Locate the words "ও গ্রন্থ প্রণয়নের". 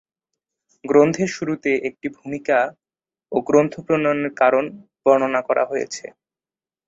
3.31-4.33